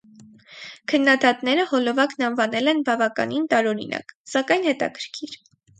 Քննադատները 0.93 1.67
հոլովակն 1.73 2.27
անվանել 2.31 2.73
են 2.75 2.83
բավականին 2.89 3.47
տարօրինակ, 3.55 4.19
սակայն 4.37 4.71
հետաքրքիր։ 4.73 5.43